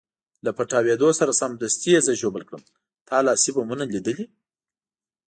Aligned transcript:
له 0.45 0.51
پټاودو 0.57 1.07
سره 1.19 1.31
سمدستي 1.41 1.89
یې 1.93 1.99
زه 2.07 2.13
ژوبل 2.21 2.43
کړم، 2.47 2.63
تا 3.07 3.15
لاسي 3.27 3.49
بمونه 3.55 3.83
لیدلي؟ 3.93 4.25